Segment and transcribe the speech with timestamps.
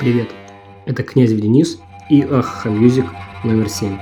[0.00, 0.34] Привет,
[0.86, 3.06] это князь Денис и Aha Music
[3.44, 3.96] номер 7.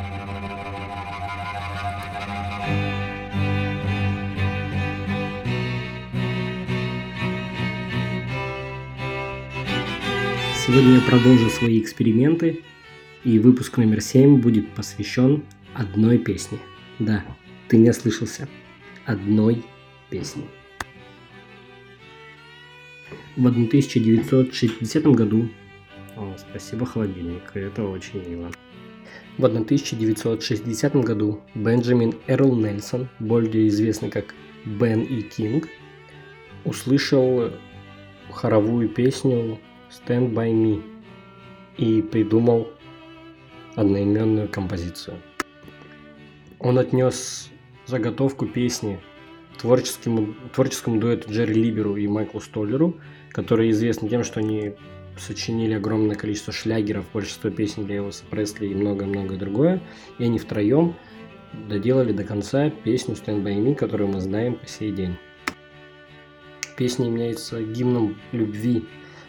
[10.56, 12.62] Сегодня я продолжу свои эксперименты,
[13.22, 16.58] и выпуск номер 7 будет посвящен одной песне.
[17.00, 17.22] Да,
[17.68, 18.48] ты не ослышался.
[19.04, 19.62] Одной
[20.08, 20.44] песне.
[23.36, 25.50] В 1960 году
[26.36, 28.50] спасибо, холодильник, это очень мило.
[29.38, 35.68] В 1960 году Бенджамин Эрл Нельсон, более известный как Бен и Кинг,
[36.64, 37.50] услышал
[38.30, 39.58] хоровую песню
[39.90, 40.82] Stand By Me
[41.76, 42.68] и придумал
[43.74, 45.16] одноименную композицию.
[46.58, 47.50] Он отнес
[47.86, 49.00] заготовку песни
[49.58, 52.96] творческому, творческому дуэту Джерри Либеру и Майклу Столлеру,
[53.30, 54.74] которые известны тем, что они
[55.22, 59.80] сочинили огромное количество шлягеров, большинство песен для Элвиса Пресли и многое-многое другое.
[60.18, 60.94] И они втроем
[61.68, 65.16] доделали до конца песню Stand By Me, которую мы знаем по сей день.
[66.76, 68.86] Песня является гимном любви,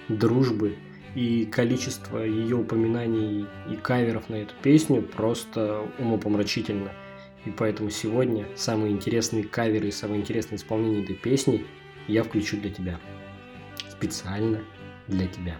[0.07, 0.77] дружбы,
[1.15, 6.91] и количество ее упоминаний и каверов на эту песню просто умопомрачительно.
[7.45, 11.65] И поэтому сегодня самые интересные каверы и самые интересные исполнения этой песни
[12.07, 12.99] я включу для тебя.
[13.91, 14.59] Специально
[15.07, 15.57] для тебя.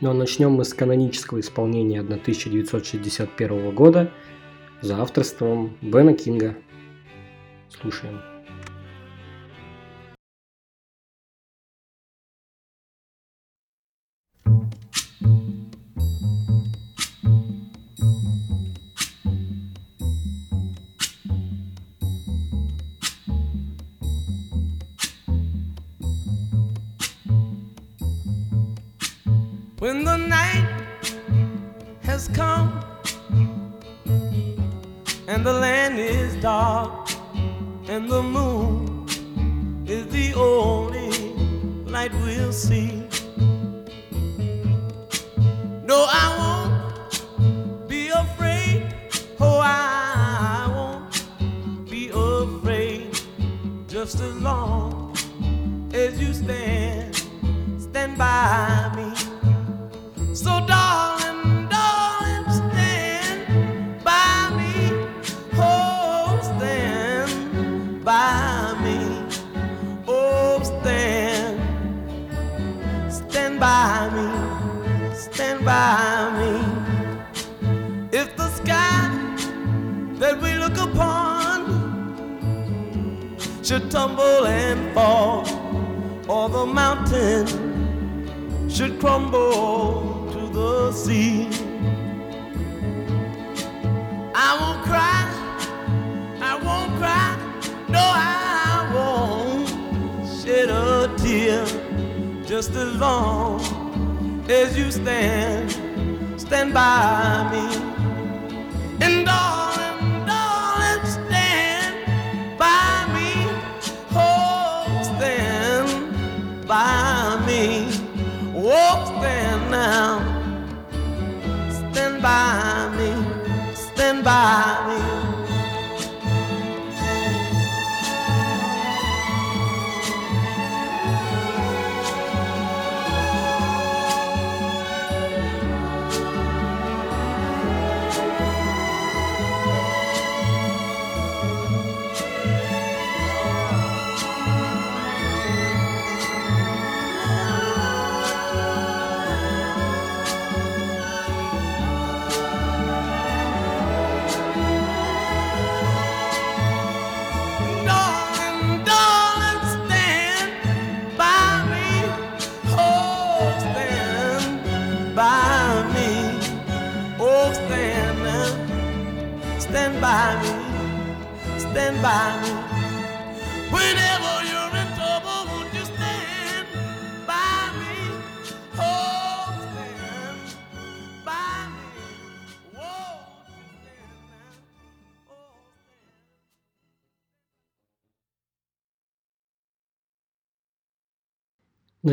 [0.00, 4.12] Но начнем мы с канонического исполнения 1961 года
[4.82, 6.54] за авторством Бена Кинга.
[7.70, 8.35] Слушаем.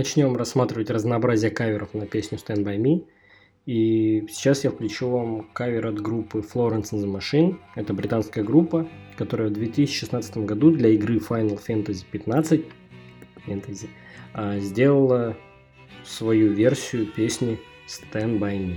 [0.03, 3.07] Начнем рассматривать разнообразие каверов на песню Stand By Me.
[3.65, 7.57] И сейчас я включу вам кавер от группы Florence and the Machine.
[7.75, 8.85] Это британская группа,
[9.15, 12.65] которая в 2016 году для игры Final Fantasy 15
[13.47, 13.87] Fantasy,
[14.33, 15.37] а, сделала
[16.03, 17.57] свою версию песни
[17.87, 18.75] Stand By Me.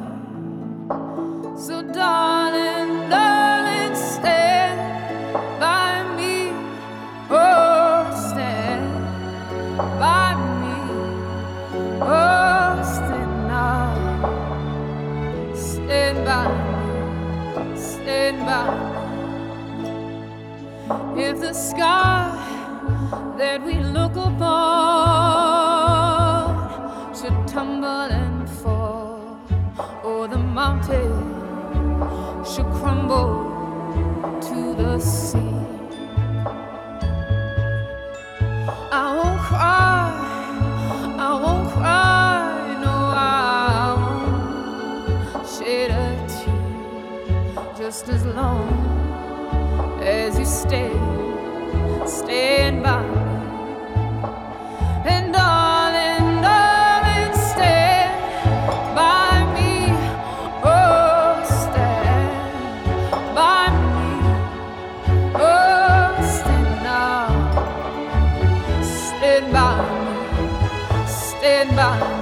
[1.57, 4.79] So, darling, darling, stand
[5.59, 6.51] by me.
[7.29, 8.87] Oh, stand
[9.99, 10.75] by me.
[12.01, 13.87] Oh, stand now.
[15.55, 17.77] Stand by me.
[17.77, 18.63] Stand by
[21.15, 21.23] me.
[21.23, 22.20] If the sky
[34.51, 35.37] to the sea.
[38.91, 40.11] I won't cry,
[41.17, 48.67] I won't cry, no, I won't shed a tear just as long
[50.01, 50.91] as you stay,
[71.61, 72.20] Denver.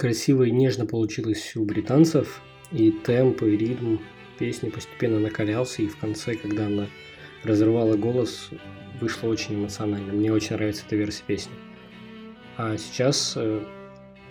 [0.00, 2.40] Красиво и нежно получилось у британцев,
[2.72, 3.96] и темп, и ритм
[4.38, 6.86] песни постепенно накалялся, и в конце, когда она
[7.44, 8.48] разрывала голос,
[8.98, 10.14] вышло очень эмоционально.
[10.14, 11.52] Мне очень нравится эта версия песни.
[12.56, 13.62] А сейчас э,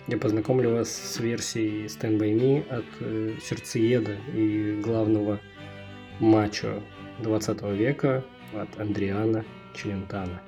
[0.08, 5.38] я познакомлю вас с версией Stand By Me от э, сердцееда и главного
[6.18, 6.82] мачо
[7.22, 8.24] 20 века
[8.54, 10.42] от Андриана Челентана.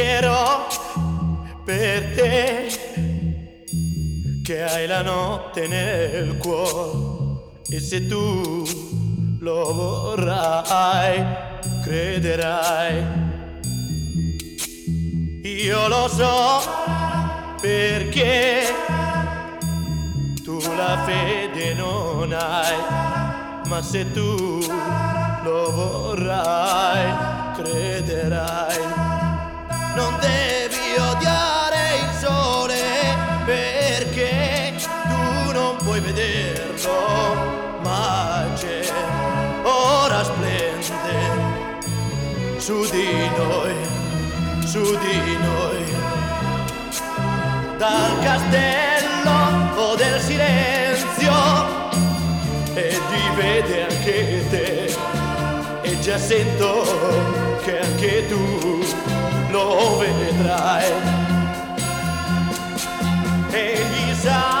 [0.00, 0.66] Pregherò
[1.62, 2.66] per te
[4.42, 8.64] che hai la notte nel cuore e se tu
[9.40, 11.22] lo vorrai,
[11.82, 13.04] crederai.
[15.42, 16.62] Io lo so
[17.60, 18.62] perché
[20.42, 24.64] tu la fede non hai, ma se tu
[25.44, 27.12] lo vorrai,
[27.56, 29.09] crederai.
[30.00, 32.80] Non devi odiare il sole
[33.44, 38.80] perché tu non puoi vederlo, ma c'è,
[39.62, 41.18] ora splende
[42.56, 43.74] su di noi,
[44.64, 45.84] su di noi.
[47.76, 51.32] Dal castello o del silenzio
[52.72, 54.96] e ti vede anche te
[55.82, 58.80] e già sento che anche tu
[59.50, 60.92] lo vedrai.
[63.50, 64.59] Egli sa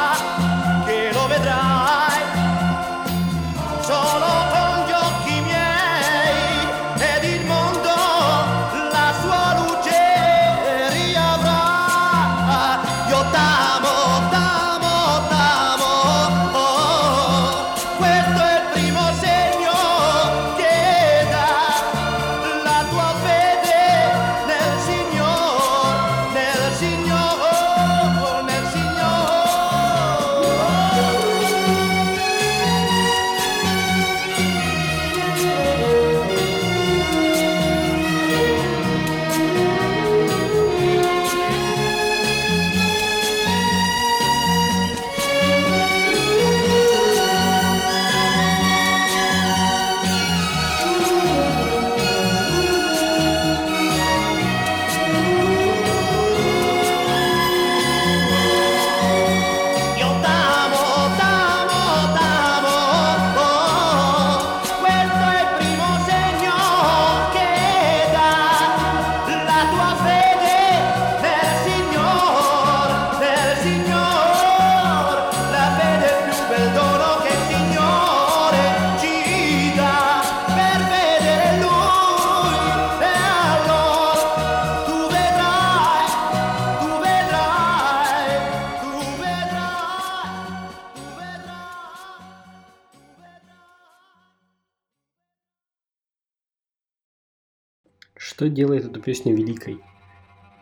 [98.40, 99.80] Что делает эту песню великой?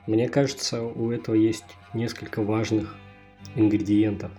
[0.08, 1.62] Мне кажется, у этого есть
[1.94, 2.96] несколько важных
[3.54, 4.32] ингредиентов.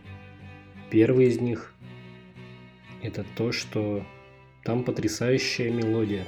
[0.90, 1.74] Первый из них–
[3.02, 4.06] это то, что
[4.66, 6.26] там потрясающая мелодия.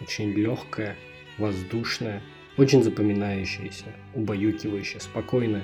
[0.00, 0.96] Очень легкая,
[1.38, 2.20] воздушная,
[2.56, 5.62] очень запоминающаяся, убаюкивающая, спокойная.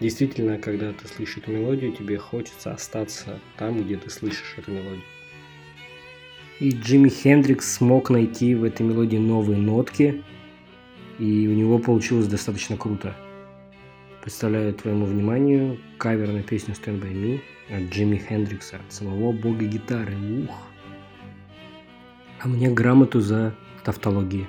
[0.00, 5.04] Действительно, когда ты слышишь эту мелодию, тебе хочется остаться там, где ты слышишь эту мелодию.
[6.58, 10.22] И Джимми Хендрикс смог найти в этой мелодии новые нотки,
[11.18, 13.14] и у него получилось достаточно круто.
[14.22, 20.14] Представляю твоему вниманию кавер на песню Stand By Me от Джимми Хендрикса, самого бога гитары.
[20.44, 20.56] Ух!
[22.40, 24.46] А мне грамоту за тавтологию.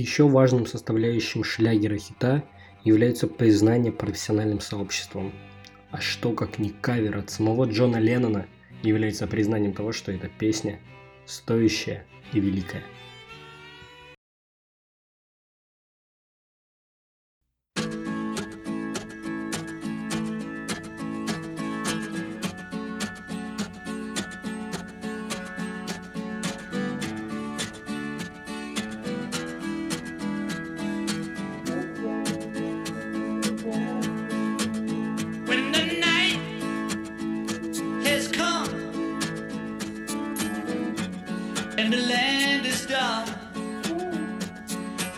[0.00, 2.42] Еще важным составляющим шлягера хита
[2.84, 5.30] является признание профессиональным сообществом.
[5.90, 8.46] А что как не кавер от самого Джона Леннона
[8.82, 10.80] является признанием того, что эта песня
[11.26, 12.82] стоящая и великая.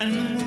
[0.03, 0.42] And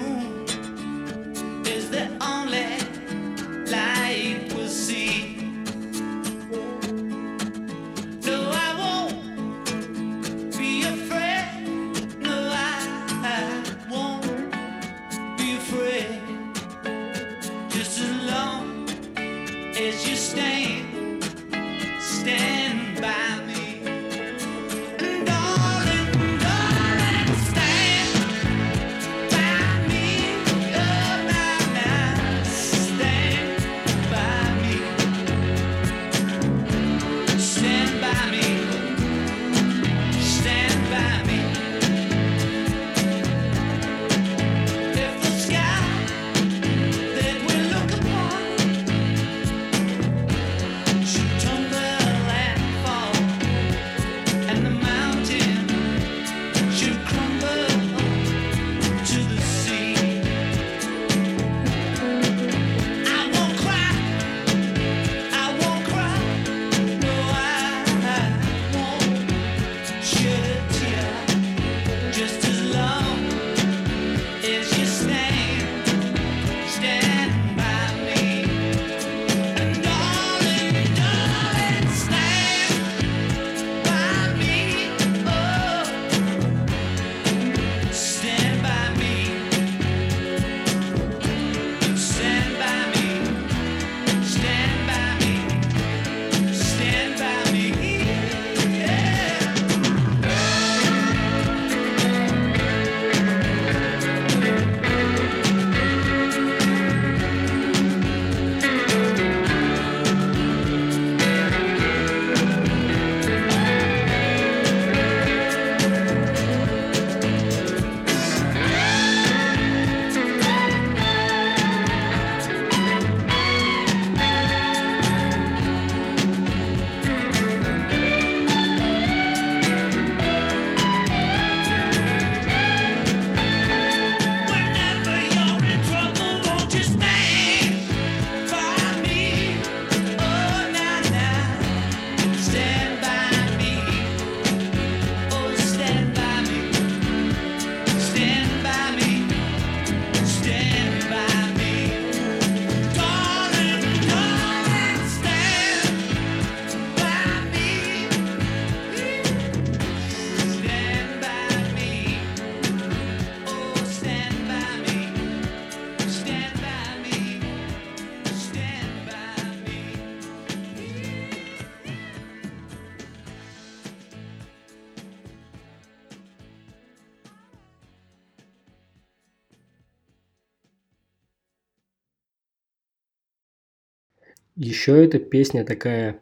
[184.85, 186.19] Еще эта песня такая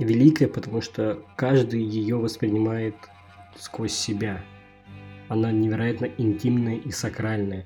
[0.00, 2.96] великая, потому что каждый ее воспринимает
[3.56, 4.44] сквозь себя.
[5.28, 7.64] Она невероятно интимная и сакральная.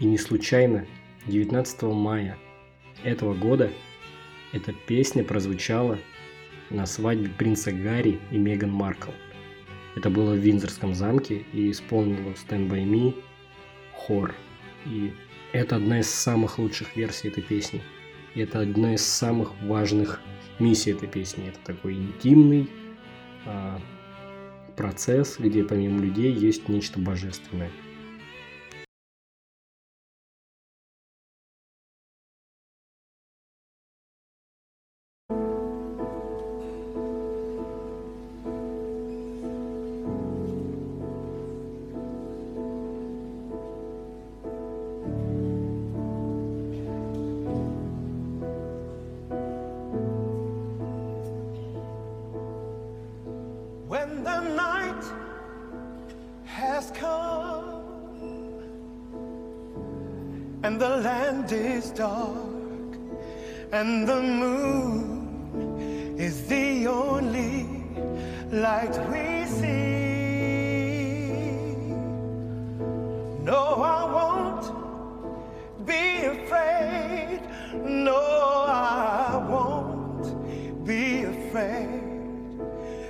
[0.00, 0.84] И не случайно
[1.28, 2.36] 19 мая
[3.04, 3.70] этого года
[4.52, 5.96] эта песня прозвучала
[6.70, 9.12] на свадьбе принца Гарри и Меган Маркл.
[9.94, 13.14] Это было в Виндзорском замке и исполнила Stand By Me
[13.92, 14.34] хор.
[14.86, 15.12] И
[15.52, 17.80] это одна из самых лучших версий этой песни.
[18.38, 20.20] И это одна из самых важных
[20.60, 21.48] миссий этой песни.
[21.48, 22.70] Это такой интимный
[23.44, 23.80] а,
[24.76, 27.72] процесс, где помимо людей есть нечто божественное.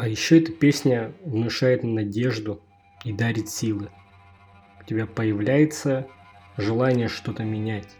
[0.00, 2.62] А еще эта песня внушает надежду
[3.04, 3.90] и дарит силы.
[4.80, 6.08] У тебя появляется
[6.56, 7.98] желание что-то менять.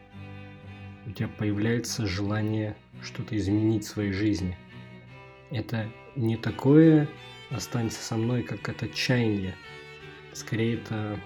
[1.06, 4.56] У тебя появляется желание что-то изменить в своей жизни.
[5.50, 7.06] Это не такое
[7.50, 9.54] останется со мной, как это отчаяние.
[10.32, 11.20] Скорее, это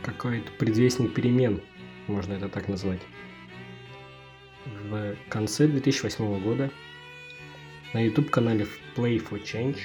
[0.00, 1.60] какой-то предвестник перемен,
[2.06, 3.02] можно это так назвать.
[4.64, 6.70] В конце 2008 года
[7.92, 9.78] на YouTube-канале Play for Change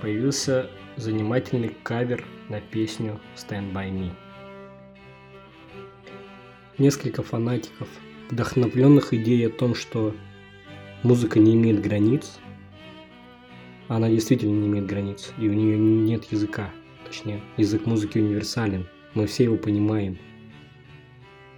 [0.00, 4.10] появился занимательный кавер на песню Stand By Me.
[6.76, 7.88] Несколько фанатиков,
[8.30, 10.14] вдохновленных идеей о том, что
[11.02, 12.38] музыка не имеет границ,
[13.88, 16.70] она действительно не имеет границ, и у нее нет языка.
[17.06, 18.86] Точнее, язык музыки универсален.
[19.14, 20.18] Мы все его понимаем.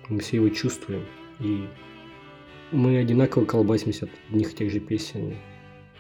[0.08, 1.04] Мы все его чувствуем.
[1.40, 1.66] И
[2.72, 5.35] мы одинаково колбасимся от одних и тех же песен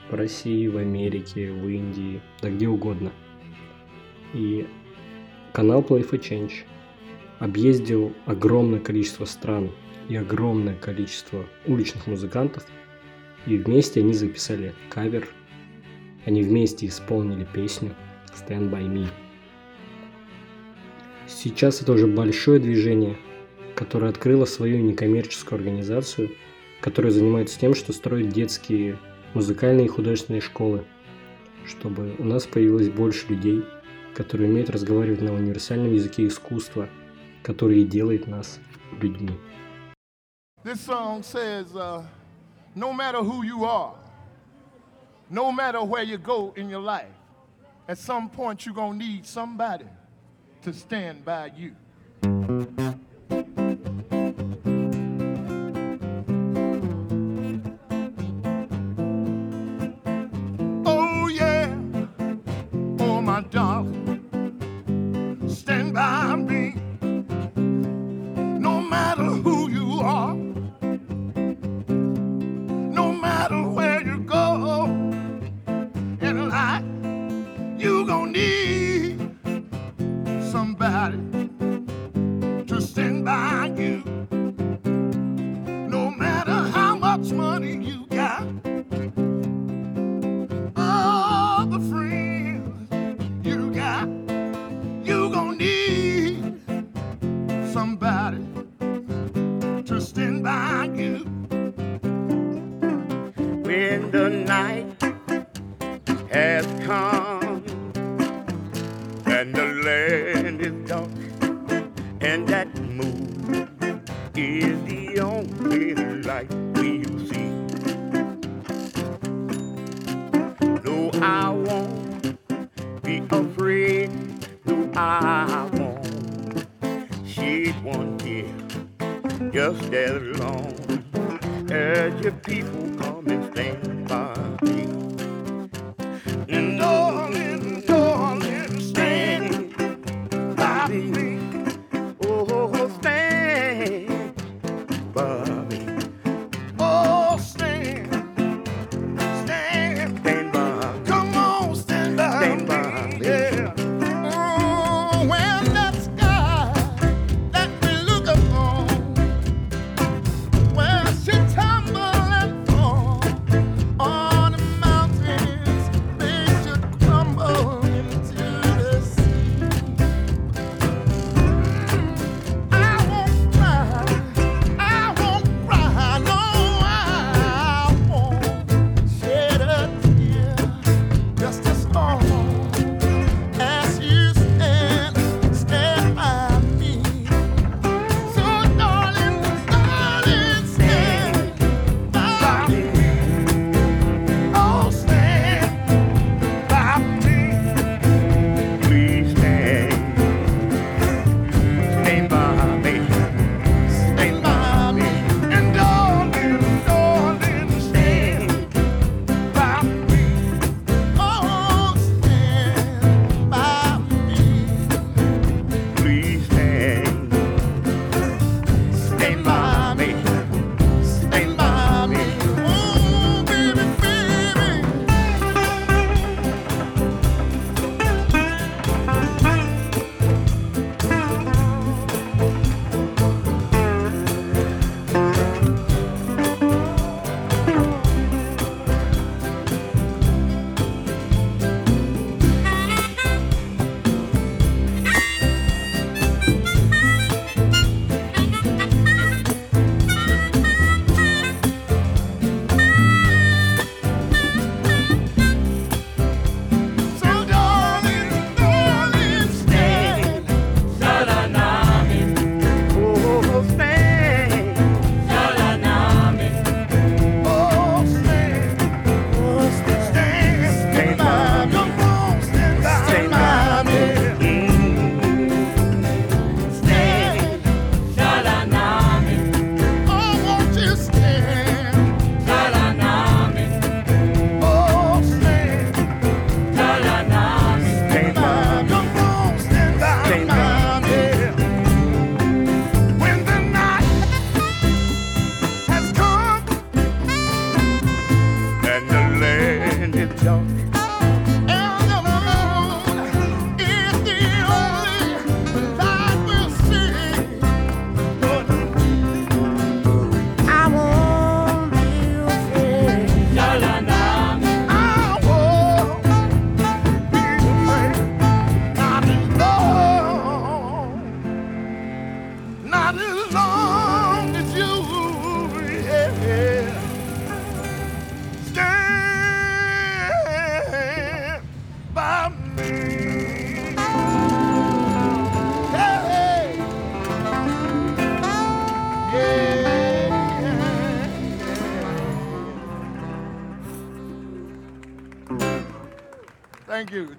[0.08, 3.12] в России, в Америке, в Индии, да где угодно.
[4.34, 4.66] И
[5.52, 6.52] канал Play for Change
[7.38, 9.70] объездил огромное количество стран
[10.08, 12.66] и огромное количество уличных музыкантов,
[13.46, 15.28] и вместе они записали кавер,
[16.26, 17.94] они вместе исполнили песню
[18.34, 19.08] Stand By Me.
[21.26, 23.16] Сейчас это уже большое движение,
[23.74, 26.30] которое открыло свою некоммерческую организацию,
[26.80, 28.98] которая занимается тем, что строит детские
[29.34, 30.84] музыкальные и художественные школы,
[31.66, 33.64] чтобы у нас появилось больше людей,
[34.14, 36.88] которые умеют разговаривать на универсальном языке искусства,
[37.42, 38.58] который делает нас
[39.00, 39.38] людьми.
[40.62, 42.02] This song says, uh,
[42.74, 43.94] no matter who you are,
[45.30, 47.14] no matter where you go in your life,
[47.88, 49.86] at some point you're going need somebody
[50.62, 51.74] to stand by you.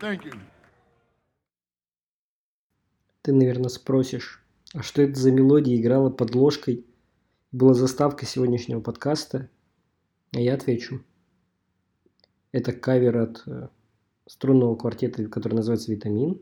[0.01, 0.33] Thank you.
[3.21, 6.85] Ты, наверное, спросишь, а что это за мелодия играла под ложкой?
[7.51, 9.49] Была заставка сегодняшнего подкаста?
[10.33, 11.03] А я отвечу.
[12.51, 13.67] Это кавер от э,
[14.25, 16.41] струнного квартета, который называется «Витамин»,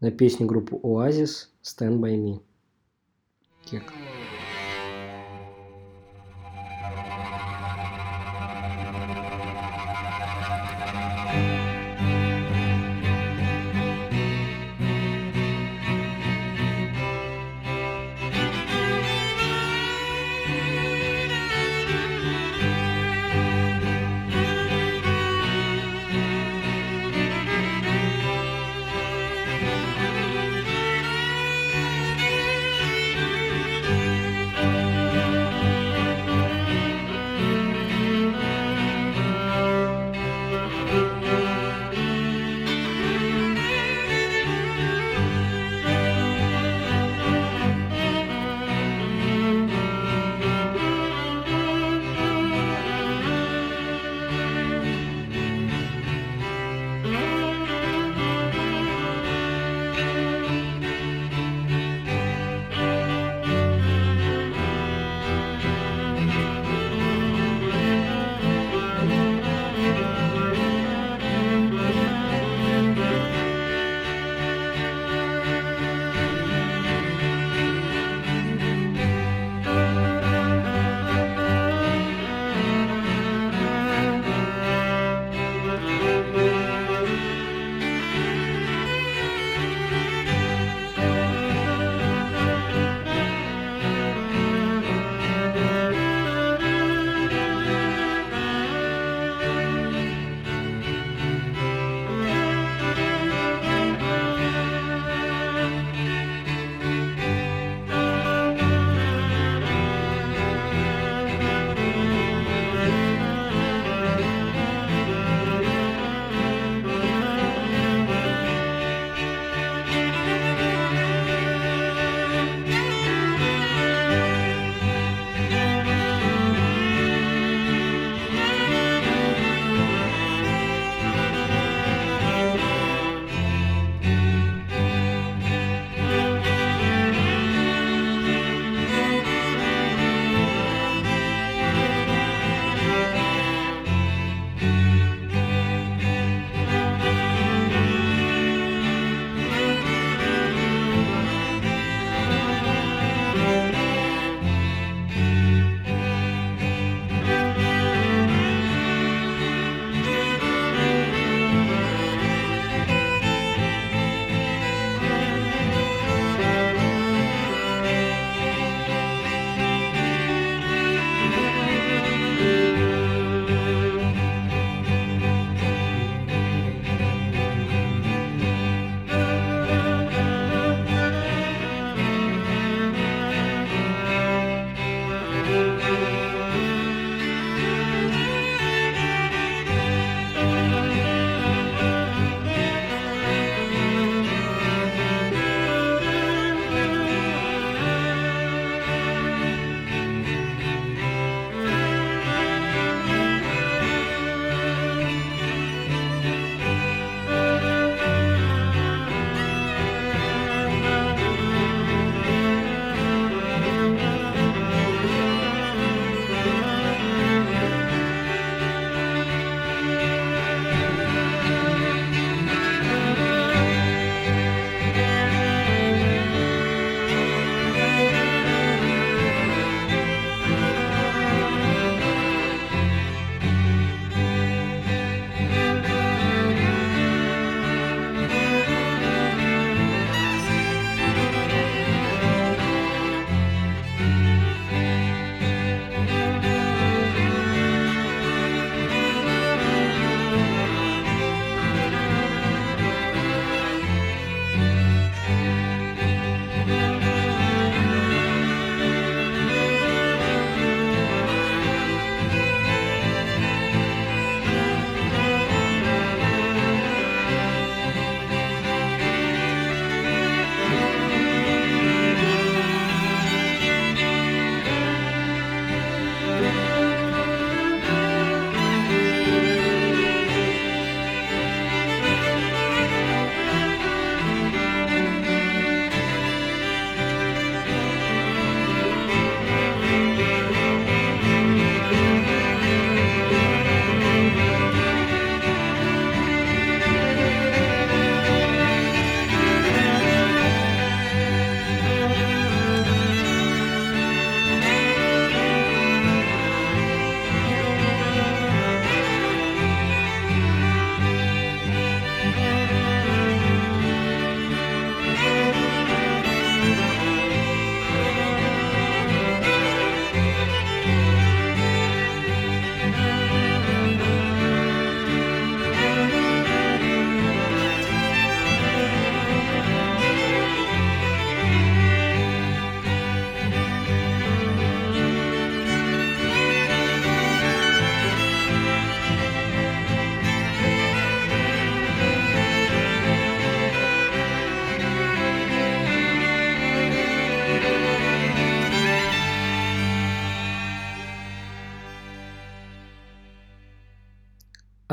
[0.00, 2.42] на песню группы «Оазис» «Stand by me».
[3.64, 3.84] Кек.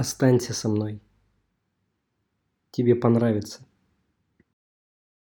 [0.02, 1.00] Останься со мной.
[2.72, 3.68] Тебе понравится.